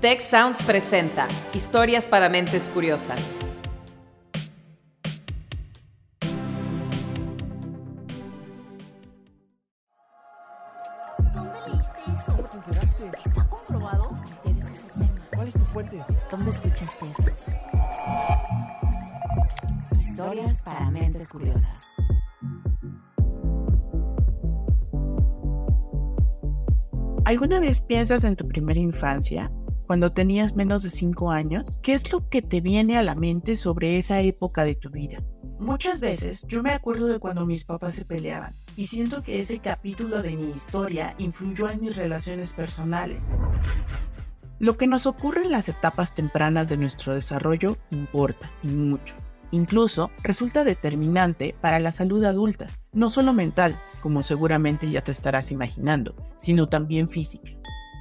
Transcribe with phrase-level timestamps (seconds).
[0.00, 3.38] Tech Sounds presenta Historias para Mentes Curiosas.
[11.34, 12.34] ¿Dónde leíste eso?
[12.34, 13.10] ¿Cómo te enteraste?
[13.26, 14.18] ¿Está comprobado?
[14.46, 15.28] Ese tema.
[15.34, 16.02] ¿Cuál es tu fuente?
[16.30, 17.28] ¿Dónde escuchaste eso?
[20.00, 21.78] Historias para mentes curiosas.
[27.26, 29.52] ¿Alguna vez piensas en tu primera infancia?
[29.90, 33.56] Cuando tenías menos de 5 años, ¿qué es lo que te viene a la mente
[33.56, 35.20] sobre esa época de tu vida?
[35.58, 39.58] Muchas veces yo me acuerdo de cuando mis papás se peleaban y siento que ese
[39.58, 43.32] capítulo de mi historia influyó en mis relaciones personales.
[44.60, 49.16] Lo que nos ocurre en las etapas tempranas de nuestro desarrollo importa y mucho.
[49.50, 55.50] Incluso resulta determinante para la salud adulta, no solo mental, como seguramente ya te estarás
[55.50, 57.59] imaginando, sino también física.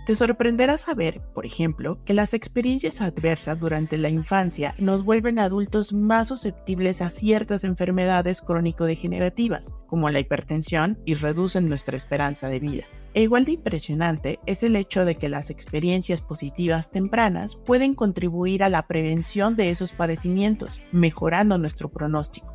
[0.09, 5.93] Te sorprenderá saber, por ejemplo, que las experiencias adversas durante la infancia nos vuelven adultos
[5.93, 12.85] más susceptibles a ciertas enfermedades crónico-degenerativas, como la hipertensión, y reducen nuestra esperanza de vida.
[13.13, 18.63] E igual de impresionante es el hecho de que las experiencias positivas tempranas pueden contribuir
[18.63, 22.51] a la prevención de esos padecimientos, mejorando nuestro pronóstico.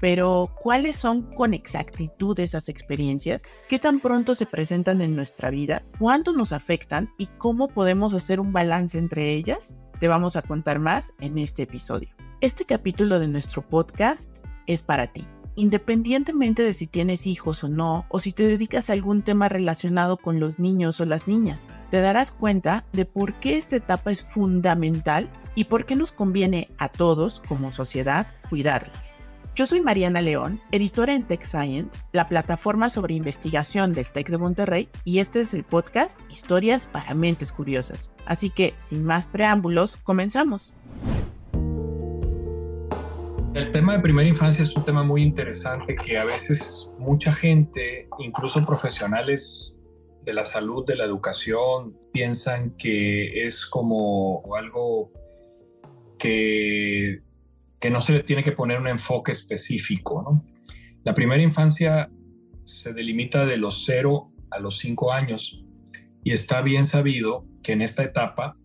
[0.00, 3.44] Pero, ¿cuáles son con exactitud esas experiencias?
[3.68, 5.82] ¿Qué tan pronto se presentan en nuestra vida?
[5.98, 7.10] ¿Cuánto nos afectan?
[7.18, 9.74] ¿Y cómo podemos hacer un balance entre ellas?
[9.98, 12.10] Te vamos a contar más en este episodio.
[12.42, 15.26] Este capítulo de nuestro podcast es para ti.
[15.54, 20.18] Independientemente de si tienes hijos o no, o si te dedicas a algún tema relacionado
[20.18, 24.20] con los niños o las niñas, te darás cuenta de por qué esta etapa es
[24.20, 28.92] fundamental y por qué nos conviene a todos como sociedad cuidarla.
[29.56, 34.36] Yo soy Mariana León, editora en Tech Science, la plataforma sobre investigación del Tech de
[34.36, 38.10] Monterrey, y este es el podcast Historias para Mentes Curiosas.
[38.26, 40.74] Así que, sin más preámbulos, comenzamos.
[43.54, 48.10] El tema de primera infancia es un tema muy interesante que a veces mucha gente,
[48.18, 49.82] incluso profesionales
[50.26, 55.10] de la salud, de la educación, piensan que es como algo
[56.18, 57.22] que
[57.80, 60.22] que no se le tiene que poner un enfoque específico.
[60.22, 60.44] ¿no?
[61.04, 62.10] La primera infancia
[62.64, 65.62] se delimita de los 0 a los 5 años
[66.24, 68.56] y está bien sabido que en esta etapa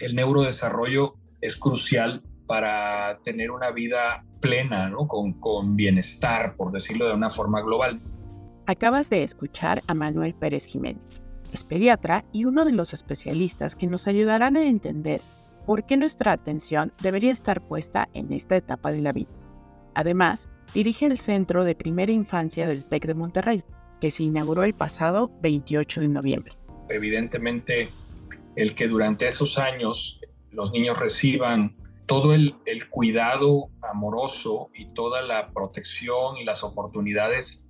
[0.00, 5.06] el neurodesarrollo es crucial para tener una vida plena, ¿no?
[5.06, 7.98] con, con bienestar, por decirlo de una forma global.
[8.66, 11.20] Acabas de escuchar a Manuel Pérez Jiménez,
[11.52, 15.20] es pediatra y uno de los especialistas que nos ayudarán a entender
[15.66, 19.30] por qué nuestra atención debería estar puesta en esta etapa de la vida.
[19.94, 23.64] Además, dirige el Centro de Primera Infancia del TEC de Monterrey,
[24.00, 26.52] que se inauguró el pasado 28 de noviembre.
[26.88, 27.88] Evidentemente,
[28.56, 30.20] el que durante esos años
[30.50, 31.76] los niños reciban
[32.06, 32.54] todo el,
[32.90, 37.66] cuidado amoroso y toda la protección y las oportunidades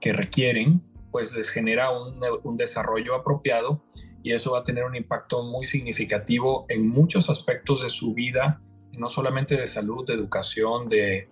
[0.00, 3.82] que requieren, pues les genera un desarrollo apropiado
[4.22, 8.60] y eso va a tener un impacto muy significativo en muchos aspectos de su vida,
[8.98, 11.28] no solamente de salud, de educación, de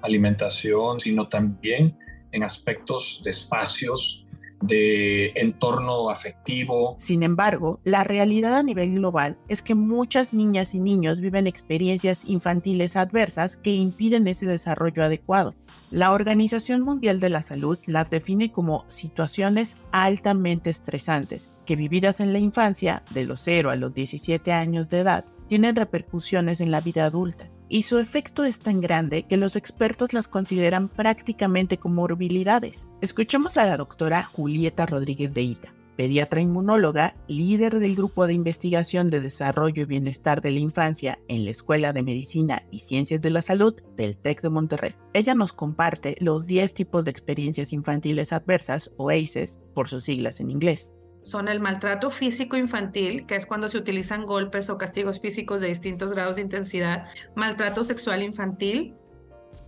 [0.00, 1.98] alimentación, sino también
[2.32, 4.21] en aspectos de espacios,
[4.62, 6.96] de entorno afectivo.
[6.98, 12.24] Sin embargo, la realidad a nivel global es que muchas niñas y niños viven experiencias
[12.26, 15.54] infantiles adversas que impiden ese desarrollo adecuado.
[15.90, 22.32] La Organización Mundial de la Salud las define como situaciones altamente estresantes, que vividas en
[22.32, 26.80] la infancia, de los 0 a los 17 años de edad, tienen repercusiones en la
[26.80, 32.02] vida adulta y su efecto es tan grande que los expertos las consideran prácticamente como
[32.02, 32.86] morbilidades.
[33.00, 39.08] Escuchemos a la doctora Julieta Rodríguez de Ita, pediatra inmunóloga, líder del grupo de investigación
[39.08, 43.30] de desarrollo y bienestar de la infancia en la Escuela de Medicina y Ciencias de
[43.30, 44.94] la Salud del TEC de Monterrey.
[45.14, 50.40] Ella nos comparte los 10 tipos de experiencias infantiles adversas o ACEs por sus siglas
[50.40, 55.20] en inglés son el maltrato físico infantil, que es cuando se utilizan golpes o castigos
[55.20, 58.94] físicos de distintos grados de intensidad, maltrato sexual infantil,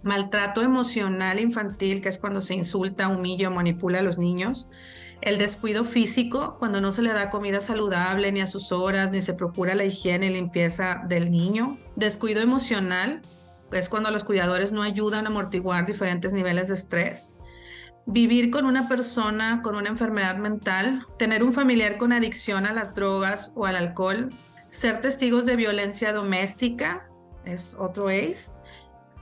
[0.03, 4.67] maltrato emocional infantil, que es cuando se insulta, humilla o manipula a los niños,
[5.23, 9.23] el descuido físico, cuando no se le da comida saludable ni a sus horas, ni
[9.23, 13.23] se procura la higiene y limpieza del niño, descuido emocional,
[13.73, 17.33] es cuando los cuidadores no ayudan a amortiguar diferentes niveles de estrés,
[18.07, 22.95] vivir con una persona con una enfermedad mental, tener un familiar con adicción a las
[22.95, 24.31] drogas o al alcohol,
[24.71, 27.09] ser testigos de violencia doméstica,
[27.45, 28.53] es otro ACE,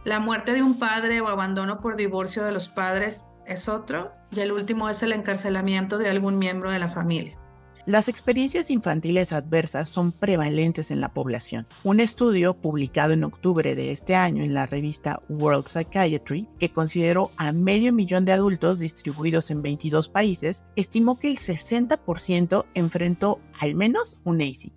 [0.04, 4.40] la muerte de un padre o abandono por divorcio de los padres es otro, y
[4.40, 7.38] el último es el encarcelamiento de algún miembro de la familia.
[7.84, 11.66] Las experiencias infantiles adversas son prevalentes en la población.
[11.82, 17.32] Un estudio publicado en octubre de este año en la revista World Psychiatry, que consideró
[17.36, 23.74] a medio millón de adultos distribuidos en 22 países, estimó que el 60% enfrentó al
[23.74, 24.72] menos un ACE.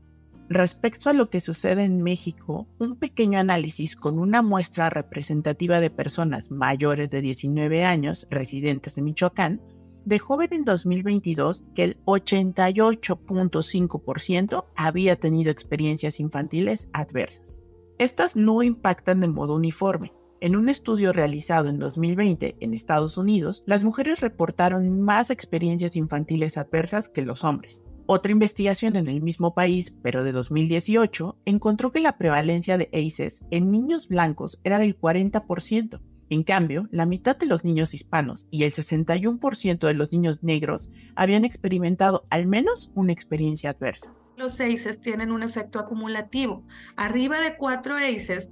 [0.50, 5.92] Respecto a lo que sucede en México, un pequeño análisis con una muestra representativa de
[5.92, 9.62] personas mayores de 19 años residentes de Michoacán
[10.06, 17.63] dejó ver en 2022 que el 88.5% había tenido experiencias infantiles adversas.
[17.98, 20.13] Estas no impactan de modo uniforme.
[20.42, 26.58] En un estudio realizado en 2020 en Estados Unidos, las mujeres reportaron más experiencias infantiles
[26.58, 27.84] adversas que los hombres.
[28.08, 33.44] Otra investigación en el mismo país, pero de 2018, encontró que la prevalencia de ACEs
[33.50, 36.00] en niños blancos era del 40%,
[36.30, 40.89] en cambio, la mitad de los niños hispanos y el 61% de los niños negros
[41.16, 44.13] habían experimentado al menos una experiencia adversa.
[44.38, 46.63] Los ACEs tienen un efecto acumulativo.
[46.98, 48.50] Arriba de cuatro ACEs,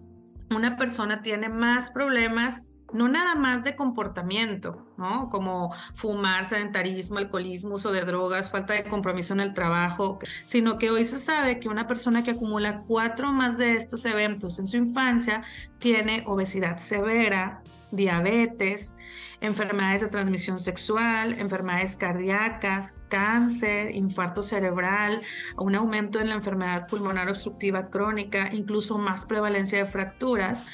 [0.49, 5.29] una persona tiene más problemas no nada más de comportamiento, ¿no?
[5.29, 10.91] Como fumar, sedentarismo, alcoholismo, uso de drogas, falta de compromiso en el trabajo, sino que
[10.91, 14.77] hoy se sabe que una persona que acumula cuatro más de estos eventos en su
[14.77, 15.43] infancia
[15.79, 17.61] tiene obesidad severa,
[17.91, 18.95] diabetes,
[19.41, 25.21] enfermedades de transmisión sexual, enfermedades cardíacas, cáncer, infarto cerebral,
[25.57, 30.65] un aumento en la enfermedad pulmonar obstructiva crónica, incluso más prevalencia de fracturas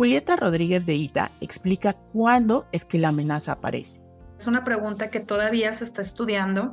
[0.00, 4.00] Julieta Rodríguez de Ita explica cuándo es que la amenaza aparece.
[4.38, 6.72] Es una pregunta que todavía se está estudiando,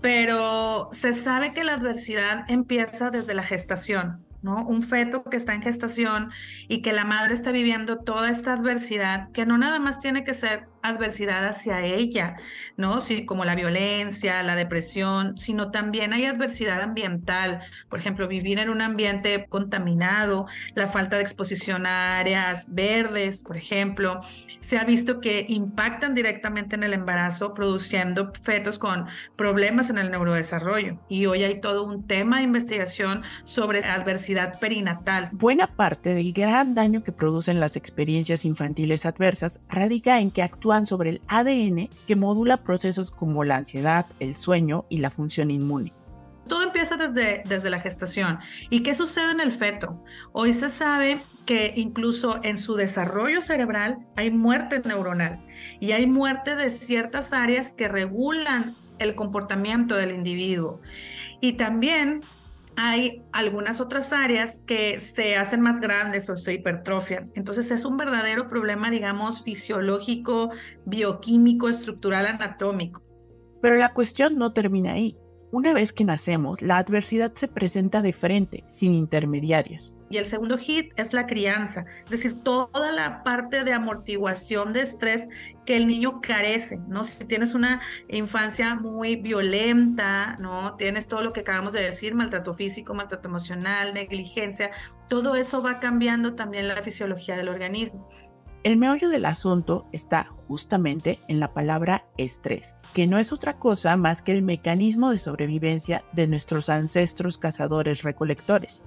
[0.00, 4.24] pero se sabe que la adversidad empieza desde la gestación.
[4.40, 4.66] ¿no?
[4.66, 6.30] Un feto que está en gestación
[6.66, 10.32] y que la madre está viviendo toda esta adversidad, que no nada más tiene que
[10.32, 12.36] ser adversidad hacia ella,
[12.76, 13.00] ¿no?
[13.00, 17.60] Sí, como la violencia, la depresión, sino también hay adversidad ambiental.
[17.88, 23.56] Por ejemplo, vivir en un ambiente contaminado, la falta de exposición a áreas verdes, por
[23.56, 24.20] ejemplo.
[24.60, 29.06] Se ha visto que impactan directamente en el embarazo, produciendo fetos con
[29.36, 30.98] problemas en el neurodesarrollo.
[31.08, 35.28] Y hoy hay todo un tema de investigación sobre adversidad perinatal.
[35.32, 40.71] Buena parte del gran daño que producen las experiencias infantiles adversas radica en que actúan
[40.86, 45.92] sobre el ADN que modula procesos como la ansiedad, el sueño y la función inmune.
[46.48, 48.38] Todo empieza desde, desde la gestación.
[48.68, 50.02] ¿Y qué sucede en el feto?
[50.32, 55.44] Hoy se sabe que incluso en su desarrollo cerebral hay muerte neuronal
[55.78, 60.80] y hay muerte de ciertas áreas que regulan el comportamiento del individuo.
[61.40, 62.22] Y también
[62.76, 67.30] hay algunas otras áreas que se hacen más grandes o se hipertrofian.
[67.34, 70.50] Entonces es un verdadero problema, digamos, fisiológico,
[70.84, 73.02] bioquímico, estructural, anatómico.
[73.60, 75.16] Pero la cuestión no termina ahí.
[75.52, 79.94] Una vez que nacemos, la adversidad se presenta de frente, sin intermediarios.
[80.08, 84.80] Y el segundo hit es la crianza, es decir, toda la parte de amortiguación de
[84.80, 85.28] estrés
[85.66, 87.04] que el niño carece, ¿no?
[87.04, 90.74] Si tienes una infancia muy violenta, ¿no?
[90.76, 94.70] Tienes todo lo que acabamos de decir, maltrato físico, maltrato emocional, negligencia,
[95.10, 98.08] todo eso va cambiando también la fisiología del organismo.
[98.64, 103.96] El meollo del asunto está justamente en la palabra estrés, que no es otra cosa
[103.96, 108.84] más que el mecanismo de sobrevivencia de nuestros ancestros cazadores recolectores.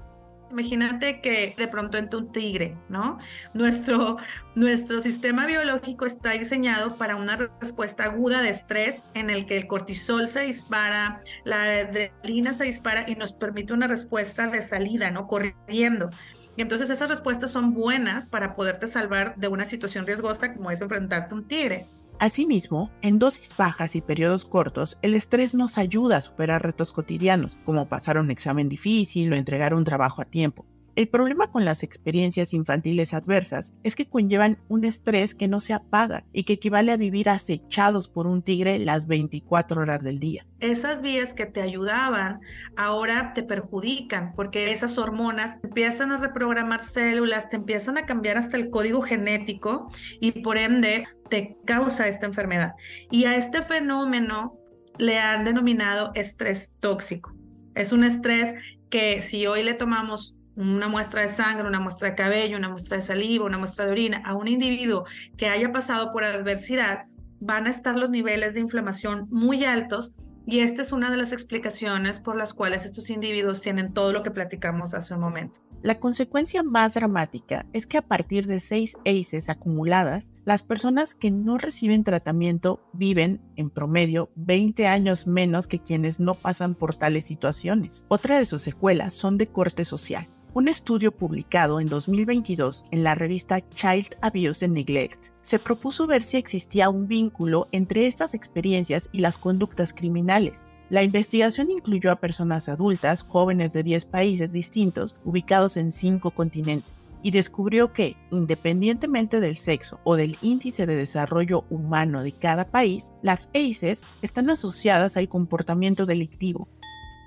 [0.49, 3.17] Imagínate que de pronto entra un tigre, ¿no?
[3.53, 4.15] Nuestro,
[4.55, 9.67] nuestro sistema biológico está diseñado para una respuesta aguda de estrés en el que el
[9.67, 15.27] cortisol se dispara, la adrenalina se dispara y nos permite una respuesta de salida, ¿no?
[15.27, 16.09] Corriendo.
[16.57, 20.81] Y entonces esas respuestas son buenas para poderte salvar de una situación riesgosa como es
[20.81, 21.85] enfrentarte a un tigre.
[22.19, 27.57] Asimismo, en dosis bajas y periodos cortos, el estrés nos ayuda a superar retos cotidianos,
[27.65, 30.65] como pasar un examen difícil o entregar un trabajo a tiempo.
[30.95, 35.73] El problema con las experiencias infantiles adversas es que conllevan un estrés que no se
[35.73, 40.47] apaga y que equivale a vivir acechados por un tigre las 24 horas del día.
[40.61, 42.39] Esas vías que te ayudaban
[42.77, 48.55] ahora te perjudican porque esas hormonas empiezan a reprogramar células, te empiezan a cambiar hasta
[48.55, 52.71] el código genético y por ende te causa esta enfermedad.
[53.11, 54.57] Y a este fenómeno
[54.97, 57.35] le han denominado estrés tóxico.
[57.75, 58.53] Es un estrés
[58.89, 62.97] que si hoy le tomamos una muestra de sangre, una muestra de cabello, una muestra
[62.97, 65.05] de saliva, una muestra de orina a un individuo
[65.37, 67.05] que haya pasado por adversidad,
[67.39, 70.15] van a estar los niveles de inflamación muy altos
[70.47, 74.21] y esta es una de las explicaciones por las cuales estos individuos tienen todo lo
[74.21, 75.59] que platicamos hace un momento.
[75.81, 81.29] La consecuencia más dramática es que a partir de 6 ACEs acumuladas, las personas que
[81.31, 87.25] no reciben tratamiento viven, en promedio, 20 años menos que quienes no pasan por tales
[87.25, 88.05] situaciones.
[88.07, 90.25] Otra de sus secuelas son de corte social.
[90.55, 96.23] Un estudio publicado en 2022 en la revista Child Abuse and Neglect se propuso ver
[96.23, 100.69] si existía un vínculo entre estas experiencias y las conductas criminales.
[100.89, 107.09] La investigación incluyó a personas adultas, jóvenes de 10 países distintos, ubicados en 5 continentes,
[107.21, 113.11] y descubrió que, independientemente del sexo o del índice de desarrollo humano de cada país,
[113.21, 116.69] las ACEs están asociadas al comportamiento delictivo.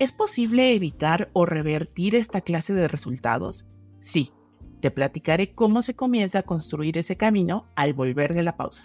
[0.01, 3.67] ¿Es posible evitar o revertir esta clase de resultados?
[4.01, 4.31] Sí,
[4.81, 8.85] te platicaré cómo se comienza a construir ese camino al volver de la pausa.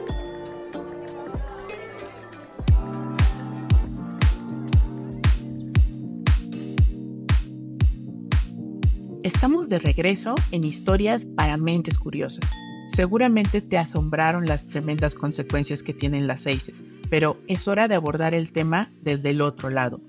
[9.23, 12.55] Estamos de regreso en Historias para Mentes Curiosas.
[12.87, 18.33] Seguramente te asombraron las tremendas consecuencias que tienen las ACEs, pero es hora de abordar
[18.33, 20.01] el tema desde el otro lado.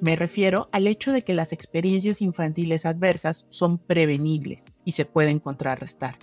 [0.00, 5.40] Me refiero al hecho de que las experiencias infantiles adversas son prevenibles y se pueden
[5.40, 6.18] contrarrestar.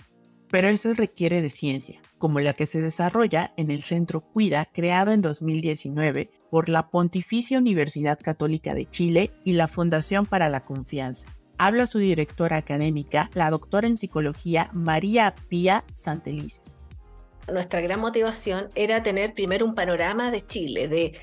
[0.50, 5.12] Pero eso requiere de ciencia, como la que se desarrolla en el Centro Cuida, creado
[5.12, 11.28] en 2019 por la Pontificia Universidad Católica de Chile y la Fundación para la Confianza
[11.66, 16.80] habla su directora académica, la doctora en psicología María Pía Santelices.
[17.46, 21.18] Nuestra gran motivación era tener primero un panorama de Chile, de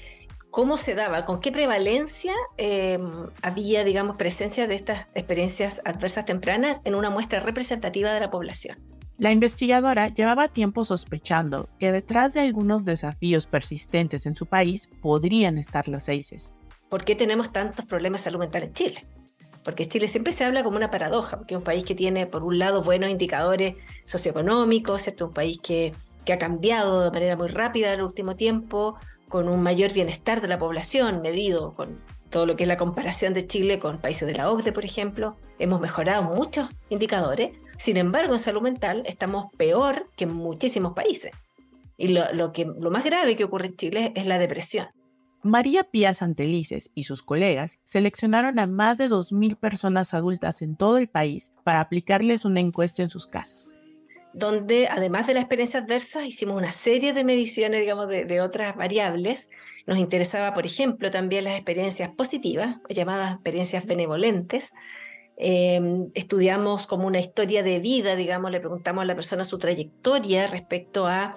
[0.50, 2.98] cómo se daba, con qué prevalencia eh,
[3.42, 8.78] había, digamos, presencia de estas experiencias adversas tempranas en una muestra representativa de la población.
[9.18, 15.58] La investigadora llevaba tiempo sospechando que detrás de algunos desafíos persistentes en su país podrían
[15.58, 16.54] estar las ACEs.
[16.88, 19.06] ¿Por qué tenemos tantos problemas de salud mental en Chile?
[19.64, 22.44] Porque Chile siempre se habla como una paradoja, porque es un país que tiene, por
[22.44, 23.76] un lado, buenos indicadores
[24.06, 25.28] socioeconómicos, ¿cierto?
[25.28, 25.94] un país que,
[26.26, 28.96] que ha cambiado de manera muy rápida en el último tiempo,
[29.28, 32.00] con un mayor bienestar de la población, medido con
[32.30, 35.36] todo lo que es la comparación de Chile con países de la OCDE, por ejemplo.
[35.58, 41.32] Hemos mejorado muchos indicadores, sin embargo, en salud mental estamos peor que en muchísimos países.
[41.98, 44.88] Y lo, lo, que, lo más grave que ocurre en Chile es la depresión.
[45.42, 50.98] María Pía Santelices y sus colegas seleccionaron a más de 2.000 personas adultas en todo
[50.98, 53.76] el país para aplicarles una encuesta en sus casas.
[54.34, 59.50] Donde, además de la experiencia adversa, hicimos una serie de mediciones, digamos, de, otras variables.
[59.88, 64.74] Nos interesaba, por ejemplo, también las experiencias positivas, llamadas experiencias benevolentes.
[65.38, 70.48] Em, estudiamos como una historia de vida, digamos, le preguntamos a la persona su trayectoria
[70.48, 71.34] respecto a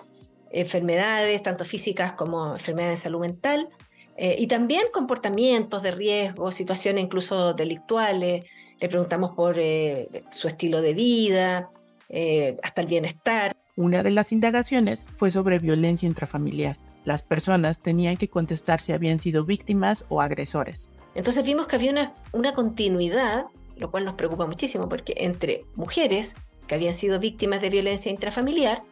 [0.50, 3.68] enfermedades, tanto físicas como enfermedades de salud mental.
[4.16, 8.44] Eh, y también comportamientos de riesgo, situaciones incluso delictuales.
[8.80, 11.70] Le preguntamos por eh, su estilo de vida,
[12.08, 13.56] eh, hasta el bienestar.
[13.76, 16.76] Una de las indagaciones fue sobre violencia intrafamiliar.
[17.04, 20.92] Las personas tenían que contestar si habían sido víctimas o agresores.
[21.14, 26.36] Entonces vimos que había una, una continuidad, lo cual nos preocupa muchísimo, porque entre mujeres
[26.66, 28.82] que habían sido víctimas de violencia intrafamiliar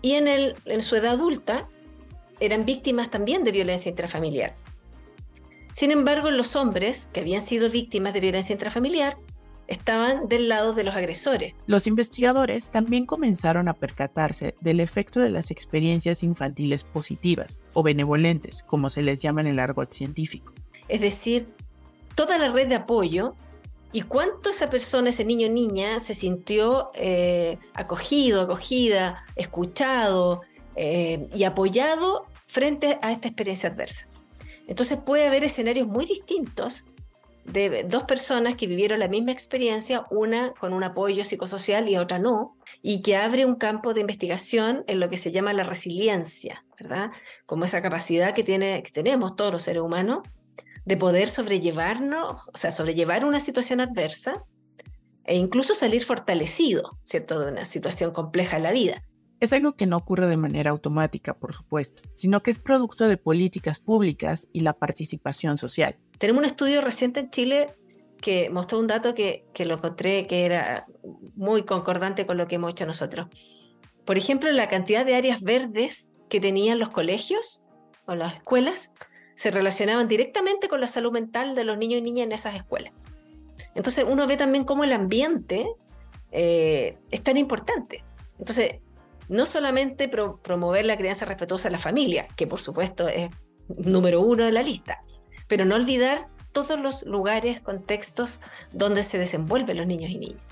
[0.00, 1.68] y en, el, en su edad adulta
[2.42, 4.56] eran víctimas también de violencia intrafamiliar.
[5.72, 9.16] Sin embargo, los hombres que habían sido víctimas de violencia intrafamiliar
[9.68, 11.54] estaban del lado de los agresores.
[11.66, 18.64] Los investigadores también comenzaron a percatarse del efecto de las experiencias infantiles positivas o benevolentes,
[18.64, 20.52] como se les llama en el argot científico.
[20.88, 21.54] Es decir,
[22.16, 23.36] toda la red de apoyo
[23.92, 30.42] y cuánto esa persona, ese niño o niña, se sintió eh, acogido, acogida, escuchado
[30.74, 34.06] eh, y apoyado frente a esta experiencia adversa.
[34.68, 36.84] Entonces puede haber escenarios muy distintos
[37.46, 42.18] de dos personas que vivieron la misma experiencia, una con un apoyo psicosocial y otra
[42.18, 46.62] no, y que abre un campo de investigación en lo que se llama la resiliencia,
[46.78, 47.10] ¿verdad?
[47.46, 50.20] Como esa capacidad que, tiene, que tenemos todos los seres humanos
[50.84, 54.44] de poder sobrellevarnos, o sea, sobrellevar una situación adversa
[55.24, 59.02] e incluso salir fortalecido, ¿cierto?, de una situación compleja en la vida
[59.44, 63.16] es algo que no ocurre de manera automática, por supuesto, sino que es producto de
[63.16, 65.98] políticas públicas y la participación social.
[66.18, 67.74] Tenemos un estudio reciente en Chile
[68.20, 70.86] que mostró un dato que, que lo encontré que era
[71.34, 73.26] muy concordante con lo que hemos hecho nosotros.
[74.04, 77.64] Por ejemplo, la cantidad de áreas verdes que tenían los colegios
[78.06, 78.94] o las escuelas
[79.34, 82.94] se relacionaban directamente con la salud mental de los niños y niñas en esas escuelas.
[83.74, 85.66] Entonces uno ve también cómo el ambiente
[86.30, 88.04] eh, es tan importante.
[88.38, 88.81] Entonces,
[89.32, 93.30] no solamente promover la crianza respetuosa en la familia, que por supuesto es
[93.68, 95.00] número uno de la lista,
[95.48, 100.42] pero no olvidar todos los lugares, contextos donde se desenvuelven los niños y niñas.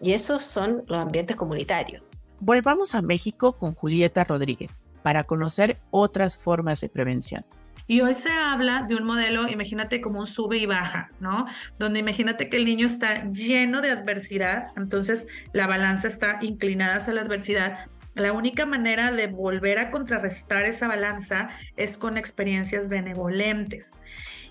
[0.00, 2.04] Y esos son los ambientes comunitarios.
[2.38, 7.44] Volvamos a México con Julieta Rodríguez para conocer otras formas de prevención.
[7.88, 11.46] Y hoy se habla de un modelo, imagínate como un sube y baja, ¿no?
[11.78, 17.14] Donde imagínate que el niño está lleno de adversidad, entonces la balanza está inclinada hacia
[17.14, 17.78] la adversidad.
[18.14, 23.92] La única manera de volver a contrarrestar esa balanza es con experiencias benevolentes.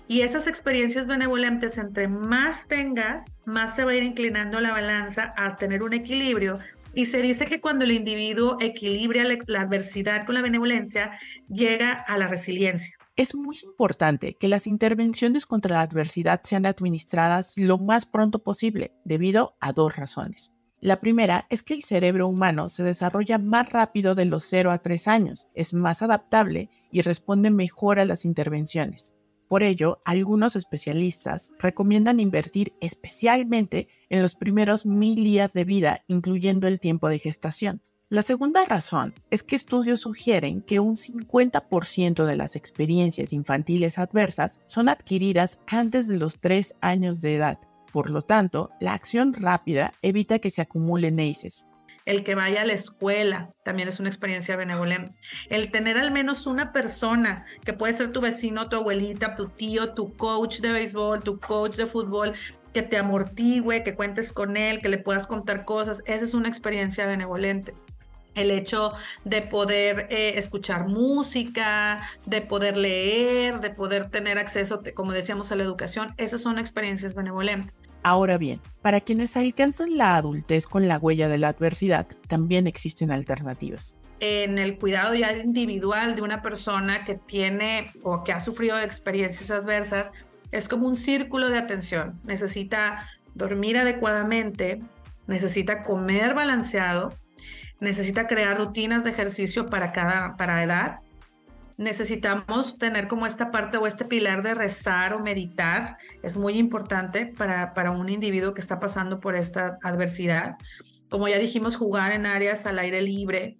[0.06, 5.34] Y esas experiencias benevolentes, entre más tengas, más se va a ir inclinando la balanza
[5.36, 6.58] a tener un equilibrio
[6.94, 11.12] y se dice que cuando el individuo equilibra la, adversidad con la benevolencia,
[11.48, 12.96] llega a la resiliencia.
[13.16, 18.92] Es muy importante que las intervenciones contra la adversidad sean administradas lo más pronto posible,
[19.04, 20.52] debido a dos razones.
[20.80, 24.78] La primera es que el cerebro humano se desarrolla más rápido de los 0 a
[24.78, 29.16] 3 años, es más adaptable y responde mejor a las intervenciones.
[29.48, 36.68] Por ello, algunos especialistas recomiendan invertir especialmente en los primeros mil días de vida, incluyendo
[36.68, 37.82] el tiempo de gestación.
[38.10, 44.60] La segunda razón es que estudios sugieren que un 50% de las experiencias infantiles adversas
[44.66, 47.58] son adquiridas antes de los 3 años de edad.
[47.92, 51.66] Por lo tanto, la acción rápida evita que se acumulen ACEs.
[52.04, 55.12] El que vaya a la escuela también es una experiencia benevolente.
[55.50, 59.92] El tener al menos una persona que puede ser tu vecino, tu abuelita, tu tío,
[59.92, 62.32] tu coach de béisbol, tu coach de fútbol,
[62.72, 66.48] que te amortigue, que cuentes con él, que le puedas contar cosas, esa es una
[66.48, 67.74] experiencia benevolente
[68.38, 68.92] el hecho
[69.24, 75.56] de poder eh, escuchar música, de poder leer, de poder tener acceso, como decíamos, a
[75.56, 77.82] la educación, esas son experiencias benevolentes.
[78.02, 83.10] Ahora bien, para quienes alcanzan la adultez con la huella de la adversidad, también existen
[83.10, 83.96] alternativas.
[84.20, 89.50] En el cuidado ya individual de una persona que tiene o que ha sufrido experiencias
[89.50, 90.12] adversas,
[90.50, 92.20] es como un círculo de atención.
[92.24, 94.82] Necesita dormir adecuadamente,
[95.26, 97.14] necesita comer balanceado,
[97.80, 101.00] necesita crear rutinas de ejercicio para cada para edad.
[101.76, 105.96] Necesitamos tener como esta parte o este pilar de rezar o meditar.
[106.22, 110.56] Es muy importante para, para un individuo que está pasando por esta adversidad.
[111.08, 113.58] Como ya dijimos, jugar en áreas al aire libre,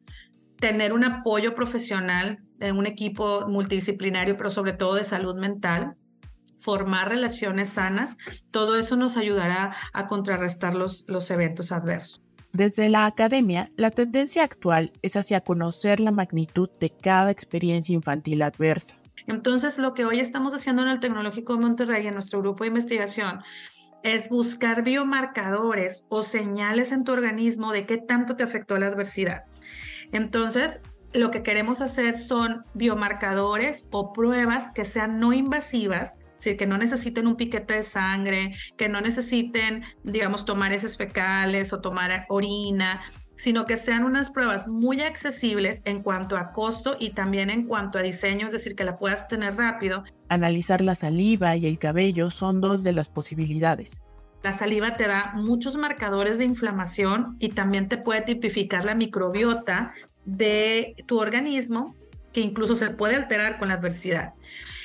[0.58, 5.94] tener un apoyo profesional en un equipo multidisciplinario, pero sobre todo de salud mental,
[6.56, 8.18] formar relaciones sanas,
[8.50, 12.20] todo eso nos ayudará a contrarrestar los, los eventos adversos.
[12.58, 18.42] Desde la academia, la tendencia actual es hacia conocer la magnitud de cada experiencia infantil
[18.42, 18.96] adversa.
[19.28, 22.68] Entonces, lo que hoy estamos haciendo en el Tecnológico de Monterrey, en nuestro grupo de
[22.70, 23.44] investigación,
[24.02, 29.44] es buscar biomarcadores o señales en tu organismo de qué tanto te afectó la adversidad.
[30.10, 30.80] Entonces,
[31.12, 36.78] lo que queremos hacer son biomarcadores o pruebas que sean no invasivas decir, que no
[36.78, 43.02] necesiten un piquete de sangre, que no necesiten, digamos, tomar heces fecales o tomar orina,
[43.38, 47.98] sino que sean unas pruebas muy accesibles en cuanto a costo y también en cuanto
[47.98, 50.02] a diseño, es decir, que la puedas tener rápido.
[50.28, 54.02] Analizar la saliva y el cabello son dos de las posibilidades.
[54.42, 59.92] La saliva te da muchos marcadores de inflamación y también te puede tipificar la microbiota
[60.24, 61.94] de tu organismo,
[62.32, 64.34] que incluso se puede alterar con la adversidad.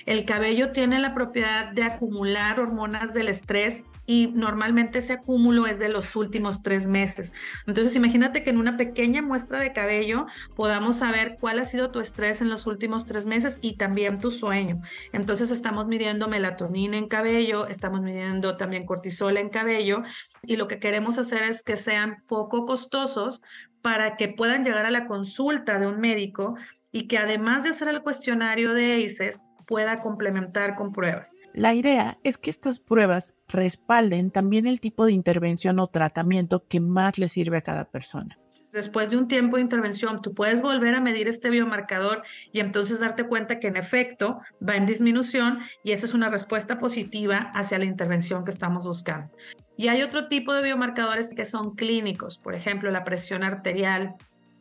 [0.05, 5.79] El cabello tiene la propiedad de acumular hormonas del estrés y normalmente ese acúmulo es
[5.79, 7.33] de los últimos tres meses.
[7.67, 11.99] Entonces, imagínate que en una pequeña muestra de cabello podamos saber cuál ha sido tu
[12.01, 14.81] estrés en los últimos tres meses y también tu sueño.
[15.13, 20.03] Entonces, estamos midiendo melatonina en cabello, estamos midiendo también cortisol en cabello
[20.41, 23.41] y lo que queremos hacer es que sean poco costosos
[23.81, 26.55] para que puedan llegar a la consulta de un médico
[26.91, 31.35] y que además de hacer el cuestionario de ACES, pueda complementar con pruebas.
[31.53, 36.79] La idea es que estas pruebas respalden también el tipo de intervención o tratamiento que
[36.79, 38.37] más le sirve a cada persona.
[38.73, 42.99] Después de un tiempo de intervención, tú puedes volver a medir este biomarcador y entonces
[42.99, 47.77] darte cuenta que en efecto va en disminución y esa es una respuesta positiva hacia
[47.77, 49.31] la intervención que estamos buscando.
[49.77, 54.15] Y hay otro tipo de biomarcadores que son clínicos, por ejemplo, la presión arterial,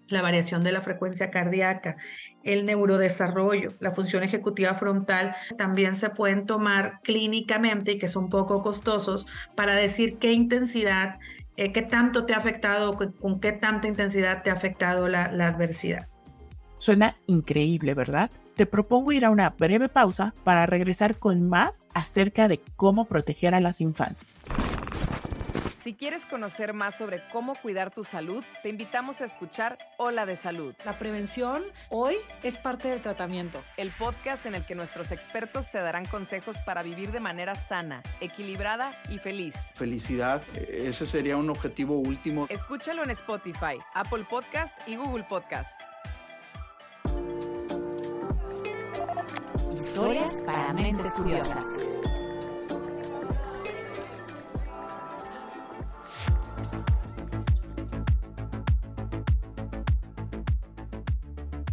[0.08, 1.96] la variación de la frecuencia cardíaca,
[2.44, 8.62] el neurodesarrollo, la función ejecutiva frontal, también se pueden tomar clínicamente y que son poco
[8.62, 11.18] costosos para decir qué intensidad,
[11.56, 15.48] eh, qué tanto te ha afectado, con, qué tanta intensidad te ha afectado la, la
[15.48, 16.08] adversidad.
[16.78, 18.30] Suena increíble, ¿verdad?
[18.56, 23.54] Te propongo ir a una breve pausa para regresar con más acerca de cómo proteger
[23.54, 24.42] a las infancias.
[25.82, 30.36] Si quieres conocer más sobre cómo cuidar tu salud, te invitamos a escuchar Hola de
[30.36, 30.76] Salud.
[30.84, 32.14] La prevención hoy
[32.44, 33.64] es parte del tratamiento.
[33.76, 38.04] El podcast en el que nuestros expertos te darán consejos para vivir de manera sana,
[38.20, 39.56] equilibrada y feliz.
[39.74, 42.46] Felicidad, ese sería un objetivo último.
[42.48, 45.72] Escúchalo en Spotify, Apple Podcast y Google Podcast.
[49.74, 51.64] Historias para mentes curiosas.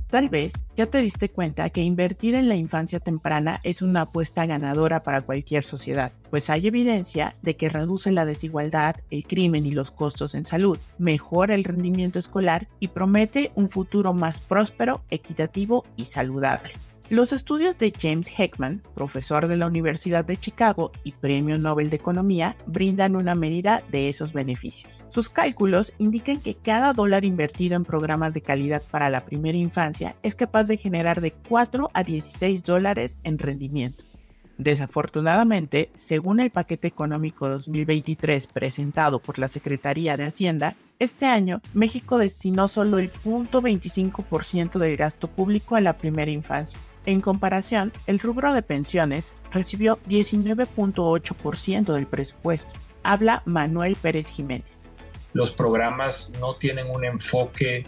[0.10, 4.48] Tal vez ya te diste cuenta que invertir en la infancia temprana es una apuesta
[4.48, 9.72] ganadora para cualquier sociedad, pues hay evidencia de que reduce la desigualdad, el crimen y
[9.72, 15.86] los costos en salud, mejora el rendimiento escolar y promete un futuro más próspero, equitativo
[15.95, 16.74] y saludable.
[17.10, 21.95] Los estudios de James Heckman, profesor de la Universidad de Chicago y Premio Nobel de
[21.95, 25.04] Economía, brindan una medida de esos beneficios.
[25.10, 30.17] Sus cálculos indican que cada dólar invertido en programas de calidad para la primera infancia
[30.22, 34.22] es capaz de generar de 4 a 16 dólares en rendimientos.
[34.60, 42.19] Desafortunadamente, según el paquete económico 2023 presentado por la Secretaría de Hacienda, este año México
[42.19, 46.78] destinó solo el 0.25% del gasto público a la primera infancia.
[47.05, 52.73] En comparación, el rubro de pensiones recibió 19.8% del presupuesto.
[53.03, 54.91] Habla Manuel Pérez Jiménez.
[55.33, 57.85] Los programas no tienen un enfoque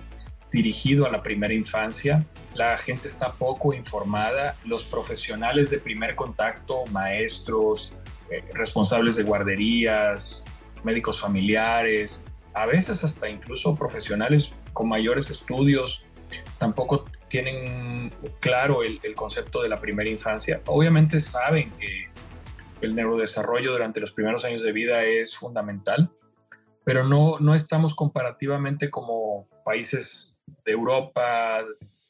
[0.51, 6.83] dirigido a la primera infancia, la gente está poco informada, los profesionales de primer contacto,
[6.91, 7.93] maestros,
[8.29, 10.43] eh, responsables de guarderías,
[10.83, 16.03] médicos familiares, a veces hasta incluso profesionales con mayores estudios,
[16.57, 20.61] tampoco tienen claro el, el concepto de la primera infancia.
[20.65, 22.09] Obviamente saben que
[22.81, 26.11] el neurodesarrollo durante los primeros años de vida es fundamental,
[26.83, 31.63] pero no, no estamos comparativamente como países de Europa,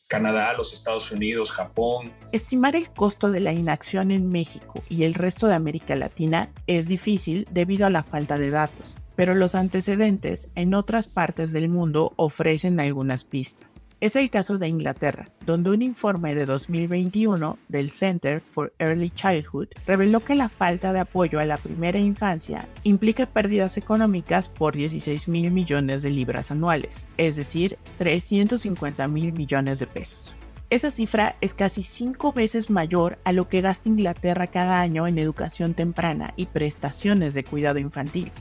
[0.07, 2.11] Canadá, los Estados Unidos, Japón.
[2.31, 6.87] Estimar el costo de la inacción en México y el resto de América Latina es
[6.87, 12.11] difícil debido a la falta de datos, pero los antecedentes en otras partes del mundo
[12.15, 13.87] ofrecen algunas pistas.
[13.99, 19.67] Es el caso de Inglaterra, donde un informe de 2021 del Center for Early Childhood
[19.85, 25.27] reveló que la falta de apoyo a la primera infancia implica pérdidas económicas por 16
[25.27, 30.35] mil millones de libras anuales, es decir, 350 mil millones de pesos.
[30.71, 35.19] Esa cifra es casi cinco veces mayor a lo que gasta Inglaterra cada año en
[35.19, 38.31] educación temprana y prestaciones de cuidado infantil.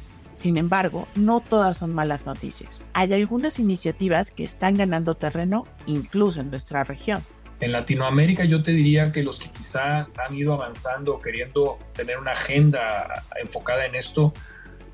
[0.40, 2.80] Sin embargo, no todas son malas noticias.
[2.94, 7.22] Hay algunas iniciativas que están ganando terreno incluso en nuestra región.
[7.60, 12.32] En Latinoamérica yo te diría que los que quizá han ido avanzando, queriendo tener una
[12.32, 14.32] agenda enfocada en esto,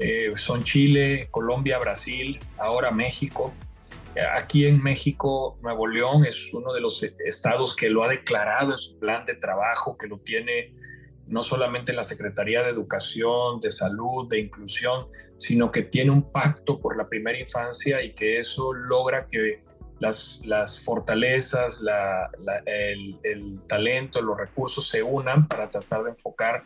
[0.01, 3.55] eh, son Chile, Colombia, Brasil, ahora México.
[4.35, 8.79] Aquí en México, Nuevo León es uno de los estados que lo ha declarado en
[8.79, 10.75] su plan de trabajo, que lo tiene
[11.29, 15.07] no solamente en la Secretaría de Educación, de Salud, de Inclusión,
[15.39, 19.63] sino que tiene un pacto por la primera infancia y que eso logra que
[19.99, 21.83] las, fortalezas,
[22.65, 26.65] el talento, los recursos se unan para tratar de enfocar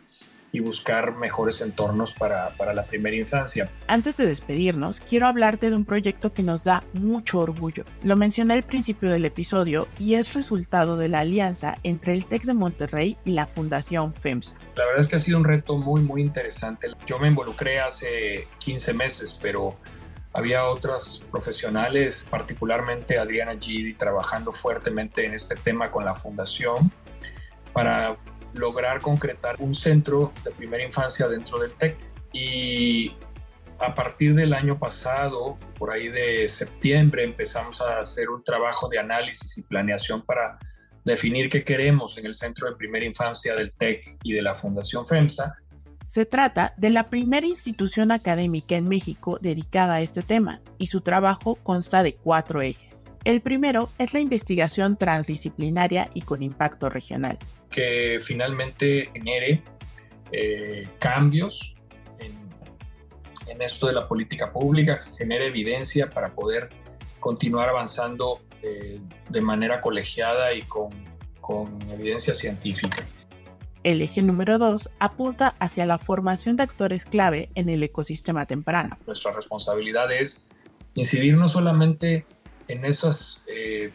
[0.51, 3.69] y buscar mejores entornos para, para, la primera infancia.
[3.87, 7.85] Antes de despedirnos, quiero hablarte de un proyecto que nos da mucho orgullo.
[8.03, 12.43] Lo mencioné al principio del episodio y es resultado de la alianza entre el TEC
[12.43, 14.55] de Monterrey y la Fundación FEMSA.
[14.75, 16.87] La verdad es que ha sido un reto muy, muy interesante.
[17.07, 19.77] Yo me involucré hace 15 meses, pero
[20.33, 26.91] había otros profesionales, particularmente Adriana Gidi, trabajando fuertemente en este tema con la fundación
[27.73, 28.17] para
[28.53, 31.97] lograr concretar un centro de primera infancia dentro del TEC.
[32.33, 33.13] Y
[33.79, 38.99] a partir del año pasado, por ahí de septiembre, empezamos a hacer un trabajo de
[38.99, 40.59] análisis y planeación para
[41.03, 45.07] definir qué queremos en el centro de primera infancia del TEC y de la Fundación
[45.07, 45.55] FEMSA.
[46.05, 51.01] Se trata de la primera institución académica en México dedicada a este tema y su
[51.01, 53.10] trabajo consta de cuatro ejes.
[53.23, 57.37] El primero es la investigación transdisciplinaria y con impacto regional.
[57.69, 59.61] Que finalmente genere
[60.31, 61.75] eh, cambios
[62.19, 62.31] en,
[63.47, 66.69] en, esto de la política pública, genere evidencia para poder
[67.19, 70.89] continuar avanzando eh, de manera colegiada y con,
[71.39, 73.05] con evidencia científica.
[73.83, 78.97] El eje número 2 apunta hacia la formación de actores clave en el ecosistema temprano.
[79.07, 80.49] Nuestra responsabilidad es
[80.93, 82.25] incidir no solamente
[82.71, 83.91] en esos eh,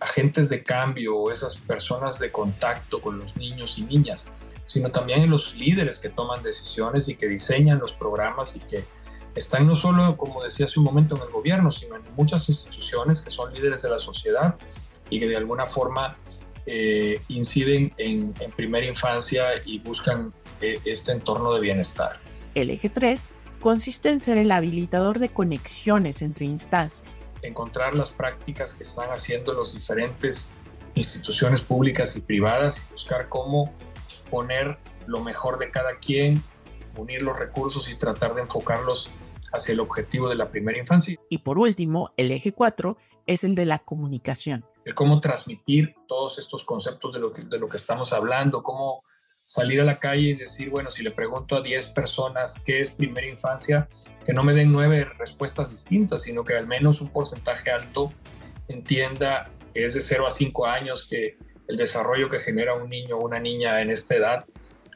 [0.00, 4.26] agentes de cambio o esas personas de contacto con los niños y niñas,
[4.66, 8.84] sino también en los líderes que toman decisiones y que diseñan los programas y que
[9.34, 13.20] están no solo, como decía hace un momento, en el gobierno, sino en muchas instituciones
[13.20, 14.56] que son líderes de la sociedad
[15.10, 16.16] y que de alguna forma
[16.64, 22.18] eh, inciden en, primera infancia y buscan eh, este entorno de bienestar.
[22.54, 23.28] El eje 3
[23.60, 27.25] consiste en ser el habilitador de conexiones entre instancias.
[27.42, 30.52] Encontrar las prácticas que están haciendo las diferentes
[30.94, 33.72] instituciones públicas y privadas y buscar cómo
[34.30, 36.42] poner lo mejor de cada quien,
[36.96, 39.10] unir los recursos y tratar de enfocarlos
[39.52, 41.16] hacia el objetivo de la primera infancia.
[41.28, 42.96] Y por último, el eje 4
[43.26, 44.64] es el de la comunicación.
[44.84, 49.02] El cómo transmitir todos estos conceptos de lo que, de lo que estamos hablando, cómo
[49.44, 52.94] salir a la calle y decir, bueno, si le pregunto a 10 personas qué es
[52.94, 53.88] primera infancia,
[54.26, 58.12] que no me den nueve respuestas distintas, sino que al menos un porcentaje alto
[58.66, 63.18] entienda que es de 0 a 5 años, que el desarrollo que genera un niño
[63.18, 64.44] o una niña en esta edad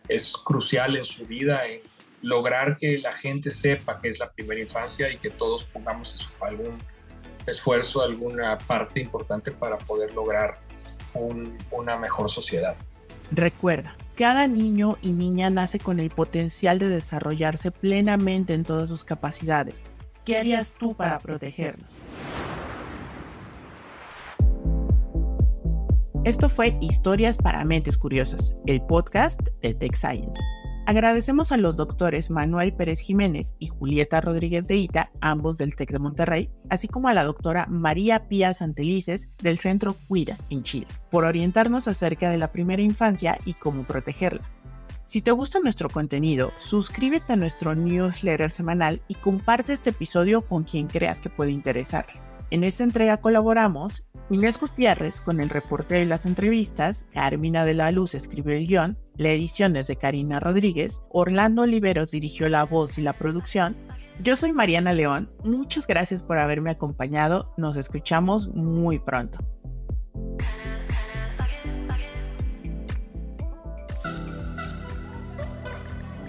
[0.08, 1.80] es crucial en su vida, en
[2.22, 6.76] lograr que la gente sepa que es la primera infancia y que todos pongamos algún
[7.46, 10.58] esfuerzo, alguna parte importante para poder lograr
[11.70, 12.76] una mejor sociedad.
[13.30, 19.02] Recuerda, cada niño y niña nace con el potencial de desarrollarse plenamente en todas sus
[19.02, 19.86] capacidades.
[20.26, 22.02] ¿Qué harías tú para protegerlos?
[26.24, 30.38] Esto fue Historias para Mentes Curiosas, el podcast de Tech Science.
[30.90, 35.92] Agradecemos a los doctores Manuel Pérez Jiménez y Julieta Rodríguez de Ita, ambos del TEC
[35.92, 40.88] de Monterrey, así como a la doctora María Pía Santelices del Centro Cuida en Chile,
[41.08, 44.50] por orientarnos acerca de la primera infancia y cómo protegerla.
[45.04, 50.64] Si te gusta nuestro contenido, suscríbete a nuestro newsletter semanal y comparte este episodio con
[50.64, 52.20] quien creas que puede interesarle.
[52.52, 57.92] En esta entrega colaboramos Inés Gutiérrez con el reportero y las entrevistas, Carmina de la
[57.92, 62.98] Luz escribió el guion, la edición es de Karina Rodríguez, Orlando Oliveros dirigió la voz
[62.98, 63.76] y la producción.
[64.20, 69.38] Yo soy Mariana León, muchas gracias por haberme acompañado, nos escuchamos muy pronto.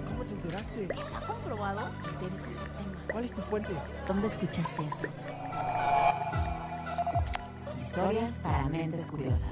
[0.06, 0.84] ¿Cómo te enteraste?
[0.84, 1.82] Está comprobado
[2.20, 3.08] que ese tema.
[3.12, 3.72] ¿Cuál es tu fuente?
[4.08, 5.08] ¿Dónde escuchaste eso?
[7.92, 9.50] Historias para mentes curiosas.